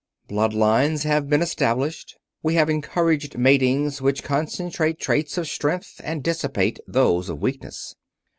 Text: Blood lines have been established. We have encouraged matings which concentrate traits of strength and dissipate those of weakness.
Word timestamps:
Blood 0.27 0.55
lines 0.55 1.03
have 1.03 1.29
been 1.29 1.43
established. 1.43 2.17
We 2.41 2.55
have 2.55 2.71
encouraged 2.71 3.37
matings 3.37 4.01
which 4.01 4.23
concentrate 4.23 4.97
traits 4.99 5.37
of 5.37 5.45
strength 5.47 6.01
and 6.03 6.23
dissipate 6.23 6.79
those 6.87 7.29
of 7.29 7.39
weakness. 7.43 7.95